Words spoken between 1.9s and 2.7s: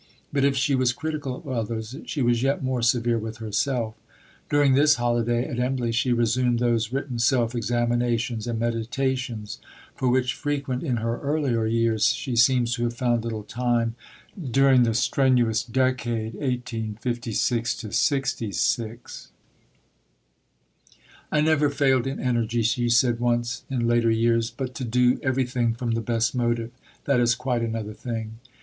she was yet